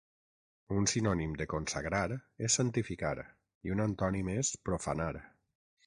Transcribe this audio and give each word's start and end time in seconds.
Un 0.75 0.87
sinònim 0.91 1.35
de 1.41 1.45
consagrar 1.51 2.01
és 2.49 2.57
santificar 2.61 3.13
i 3.69 3.75
un 3.77 3.87
antònim 3.87 4.37
és 4.39 4.55
profanar. 4.71 5.13